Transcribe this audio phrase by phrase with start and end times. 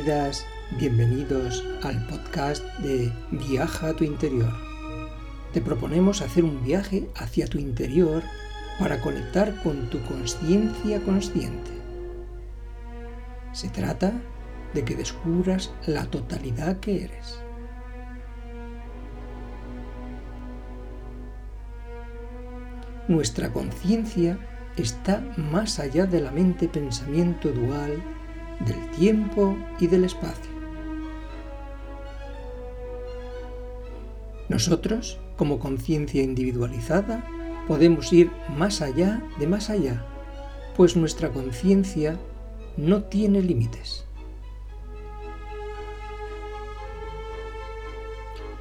[0.00, 0.46] Bienvenidas,
[0.78, 4.50] bienvenidos al podcast de Viaja a tu interior.
[5.52, 8.22] Te proponemos hacer un viaje hacia tu interior
[8.78, 11.70] para conectar con tu conciencia consciente.
[13.52, 14.14] Se trata
[14.72, 17.38] de que descubras la totalidad que eres.
[23.06, 24.38] Nuestra conciencia
[24.78, 28.02] está más allá de la mente-pensamiento dual,
[28.60, 30.50] del tiempo y del espacio.
[34.48, 37.24] Nosotros, como conciencia individualizada,
[37.66, 40.04] podemos ir más allá de más allá,
[40.76, 42.18] pues nuestra conciencia
[42.76, 44.04] no tiene límites.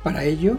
[0.04, 0.58] Para ello,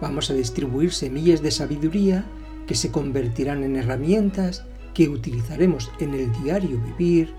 [0.00, 2.24] vamos a distribuir semillas de sabiduría
[2.66, 4.64] que se convertirán en herramientas
[4.94, 7.34] que utilizaremos en el diario vivir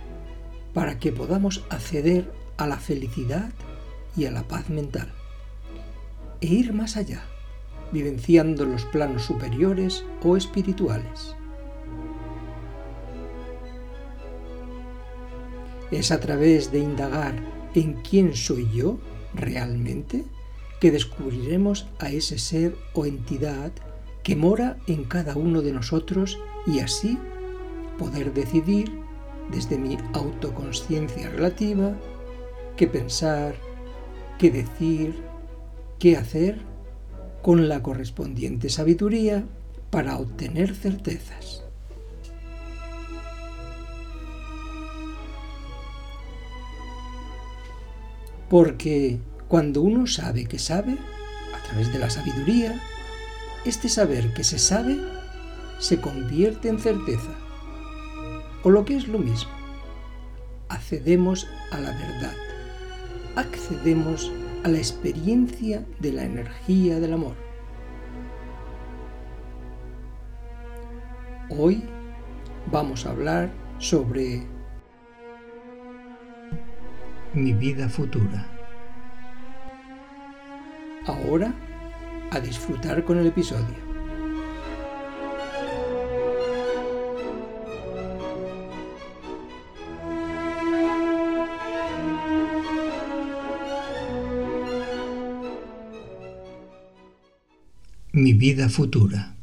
[0.74, 3.52] para que podamos acceder a la felicidad
[4.16, 5.12] y a la paz mental
[6.42, 7.24] e ir más allá,
[7.92, 11.36] vivenciando los planos superiores o espirituales.
[15.90, 17.36] Es a través de indagar
[17.76, 18.98] en quién soy yo
[19.34, 20.26] realmente
[20.80, 23.72] que descubriremos a ese ser o entidad
[24.22, 27.18] que mora en cada uno de nosotros y así
[27.98, 29.03] poder decidir
[29.52, 31.94] desde mi autoconsciencia relativa
[32.76, 33.56] qué pensar,
[34.38, 35.22] qué decir,
[36.00, 36.60] qué hacer
[37.42, 39.44] con la correspondiente sabiduría
[39.90, 41.64] para obtener certezas.
[48.50, 50.98] Porque cuando uno sabe que sabe,
[51.54, 52.80] a través de la sabiduría,
[53.66, 54.98] este saber que se sabe
[55.80, 57.32] se convierte en certeza.
[58.64, 59.52] O lo que es lo mismo,
[60.70, 62.34] accedemos a la verdad,
[63.36, 64.32] accedemos
[64.64, 67.36] a la experiencia de la energía del amor.
[71.50, 71.84] Hoy
[72.72, 74.48] vamos a hablar sobre
[77.34, 78.48] mi vida futura.
[81.06, 81.54] Ahora
[82.32, 83.93] a disfrutar con el episodio.
[98.16, 99.36] Mi vida futura.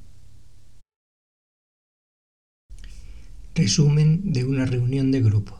[3.53, 5.59] Resumen de una reunión de grupo.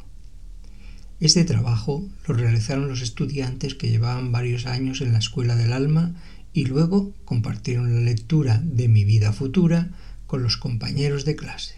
[1.19, 6.15] Este trabajo lo realizaron los estudiantes que llevaban varios años en la Escuela del Alma
[6.53, 9.91] y luego compartieron la lectura de mi vida futura
[10.29, 11.75] con los compañeros de clase.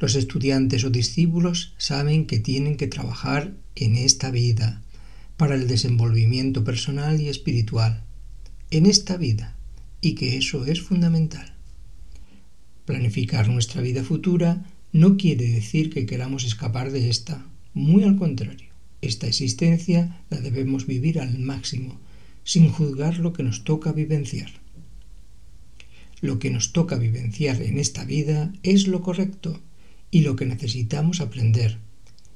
[0.00, 4.82] Los estudiantes o discípulos saben que tienen que trabajar en esta vida
[5.36, 8.02] para el desenvolvimiento personal y espiritual,
[8.72, 9.54] en esta vida,
[10.04, 11.54] y que eso es fundamental.
[12.84, 18.68] Planificar nuestra vida futura no quiere decir que queramos escapar de esta, muy al contrario,
[19.00, 21.98] esta existencia la debemos vivir al máximo,
[22.44, 24.50] sin juzgar lo que nos toca vivenciar.
[26.20, 29.60] Lo que nos toca vivenciar en esta vida es lo correcto
[30.10, 31.78] y lo que necesitamos aprender,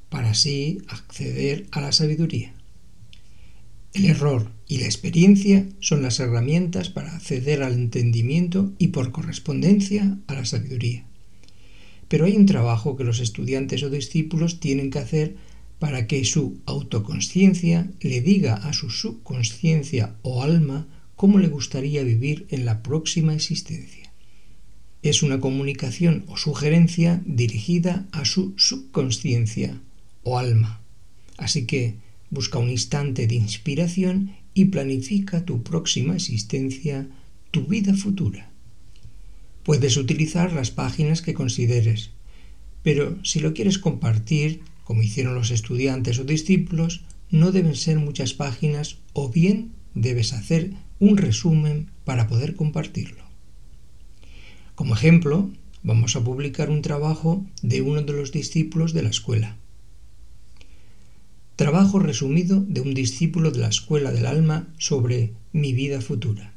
[0.08, 2.57] para así acceder a la sabiduría.
[3.94, 10.19] El error y la experiencia son las herramientas para acceder al entendimiento y por correspondencia
[10.26, 11.04] a la sabiduría.
[12.09, 15.37] Pero hay un trabajo que los estudiantes o discípulos tienen que hacer
[15.78, 22.47] para que su autoconsciencia le diga a su subconsciencia o alma cómo le gustaría vivir
[22.50, 24.12] en la próxima existencia.
[25.03, 29.80] Es una comunicación o sugerencia dirigida a su subconsciencia
[30.24, 30.80] o alma.
[31.36, 31.97] Así que
[32.30, 37.09] busca un instante de inspiración y planifica tu próxima existencia,
[37.51, 38.51] tu vida futura.
[39.63, 42.10] Puedes utilizar las páginas que consideres,
[42.83, 48.33] pero si lo quieres compartir, como hicieron los estudiantes o discípulos, no deben ser muchas
[48.34, 53.24] páginas o bien debes hacer un resumen para poder compartirlo.
[54.74, 55.51] Como ejemplo,
[55.83, 59.57] vamos a publicar un trabajo de uno de los discípulos de la escuela.
[61.59, 66.55] Trabajo resumido de un discípulo de la escuela del alma sobre mi vida futura.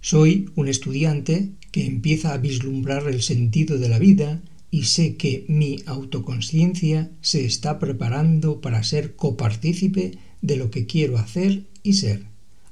[0.00, 4.40] Soy un estudiante que empieza a vislumbrar el sentido de la vida
[4.70, 11.18] y sé que mi autoconciencia se está preparando para ser copartícipe de lo que quiero
[11.18, 12.24] hacer y ser,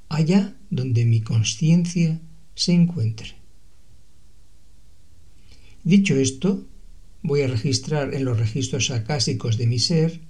[0.09, 2.23] allá donde mi conciencia
[2.55, 3.35] se encuentre.
[5.85, 6.65] Dicho esto,
[7.23, 10.21] voy a registrar en los registros acásicos de mi ser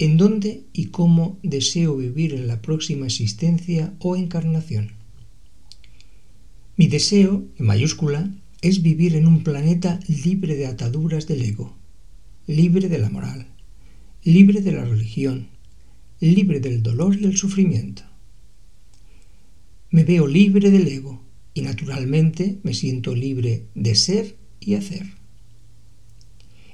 [0.00, 4.92] en dónde y cómo deseo vivir en la próxima existencia o encarnación.
[6.76, 8.30] Mi deseo, en mayúscula,
[8.62, 11.76] es vivir en un planeta libre de ataduras del ego,
[12.46, 13.48] libre de la moral,
[14.24, 15.48] libre de la religión,
[16.18, 18.02] libre del dolor y el sufrimiento.
[19.90, 21.22] Me veo libre del ego
[21.52, 25.19] y naturalmente me siento libre de ser y hacer.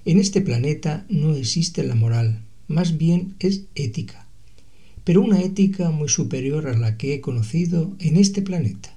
[0.07, 4.29] En este planeta no existe la moral, más bien es ética,
[5.03, 8.97] pero una ética muy superior a la que he conocido en este planeta.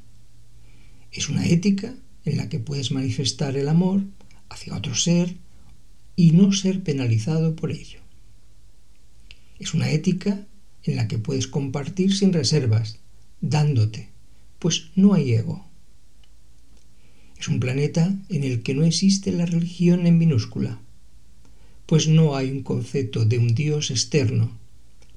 [1.11, 1.95] Es una ética
[2.25, 4.03] en la que puedes manifestar el amor
[4.49, 5.35] hacia otro ser
[6.15, 8.01] y no ser penalizado por ello.
[9.57, 10.45] Es una ética
[10.83, 12.99] en la que puedes compartir sin reservas,
[13.41, 14.09] dándote,
[14.59, 15.65] pues no hay ego.
[17.39, 20.79] Es un planeta en el que no existe la religión en minúscula,
[21.89, 24.51] pues no hay un concepto de un Dios externo,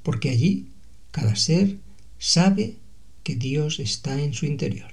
[0.02, 0.69] porque allí
[1.10, 1.76] cada ser
[2.19, 2.76] sabe
[3.24, 4.90] que Dios está en su interior.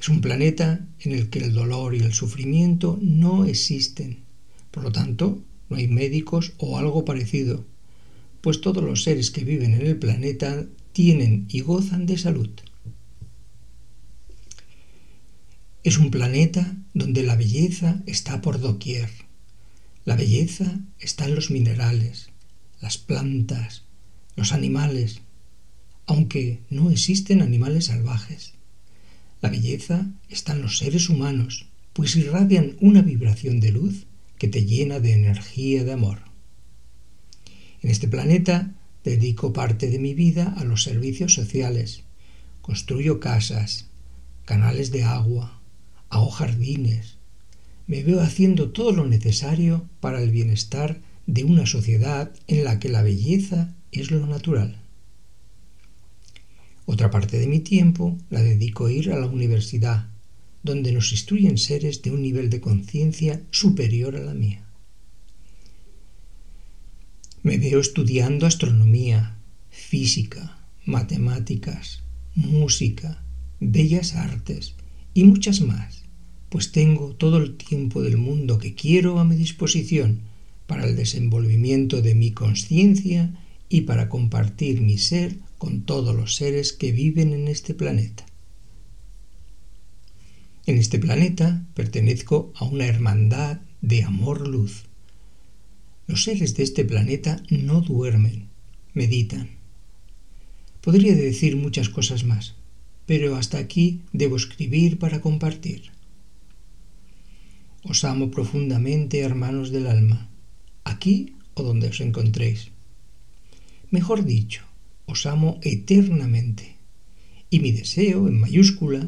[0.00, 4.18] Es un planeta en el que el dolor y el sufrimiento no existen.
[4.70, 7.64] Por lo tanto, no hay médicos o algo parecido,
[8.42, 12.50] pues todos los seres que viven en el planeta tienen y gozan de salud.
[15.82, 19.25] Es un planeta donde la belleza está por doquier
[20.06, 22.30] la belleza está en los minerales,
[22.80, 23.82] las plantas,
[24.36, 25.20] los animales,
[26.06, 28.54] aunque no existen animales salvajes.
[29.42, 34.06] La belleza está en los seres humanos, pues irradian una vibración de luz
[34.38, 36.20] que te llena de energía de amor.
[37.82, 42.04] En este planeta dedico parte de mi vida a los servicios sociales.
[42.62, 43.86] Construyo casas,
[44.44, 45.60] canales de agua,
[46.10, 47.16] hago jardines,
[47.86, 52.88] me veo haciendo todo lo necesario para el bienestar de una sociedad en la que
[52.88, 54.80] la belleza es lo natural.
[56.84, 60.08] Otra parte de mi tiempo la dedico a ir a la universidad,
[60.62, 64.64] donde nos instruyen seres de un nivel de conciencia superior a la mía.
[67.42, 69.38] Me veo estudiando astronomía,
[69.70, 72.02] física, matemáticas,
[72.34, 73.22] música,
[73.60, 74.74] bellas artes
[75.14, 76.05] y muchas más
[76.48, 80.20] pues tengo todo el tiempo del mundo que quiero a mi disposición
[80.66, 83.32] para el desenvolvimiento de mi conciencia
[83.68, 88.26] y para compartir mi ser con todos los seres que viven en este planeta.
[90.66, 94.84] En este planeta pertenezco a una hermandad de amor-luz.
[96.08, 98.48] Los seres de este planeta no duermen,
[98.94, 99.50] meditan.
[100.80, 102.54] Podría decir muchas cosas más,
[103.06, 105.95] pero hasta aquí debo escribir para compartir.
[107.92, 110.28] Os amo profundamente, hermanos del alma,
[110.82, 112.74] aquí o donde os encontréis.
[113.94, 114.66] Mejor dicho,
[115.06, 116.74] os amo eternamente.
[117.48, 119.06] Y mi deseo, en mayúscula,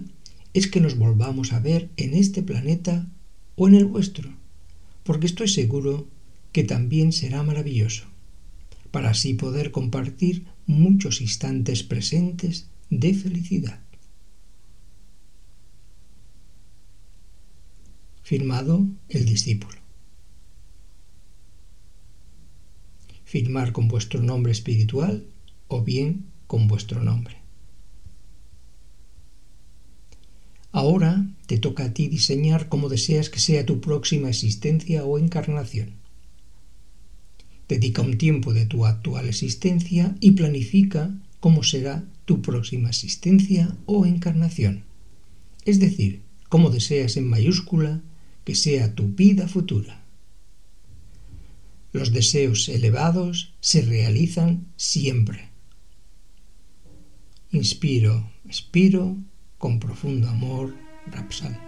[0.54, 3.10] es que nos volvamos a ver en este planeta
[3.56, 4.31] o en el vuestro,
[5.03, 6.06] porque estoy seguro
[6.53, 8.05] que también será maravilloso,
[8.93, 13.87] para así poder compartir muchos instantes presentes de felicidad.
[18.29, 19.79] Firmado el discípulo.
[23.25, 25.25] Firmar con vuestro nombre espiritual
[25.67, 27.39] o bien con vuestro nombre.
[30.73, 35.94] Ahora te toca a ti diseñar cómo deseas que sea tu próxima existencia o encarnación.
[37.67, 44.05] Dedica un tiempo de tu actual existencia y planifica cómo será tu próxima existencia o
[44.05, 44.85] encarnación.
[45.65, 46.20] Es decir,
[46.51, 48.03] cómo deseas en mayúscula
[48.48, 50.02] que sea tu vida futura.
[51.93, 55.50] Los deseos elevados se realizan siempre.
[57.50, 59.19] Inspiro, expiro
[59.58, 60.74] con profundo amor,
[61.08, 61.68] Rapsal.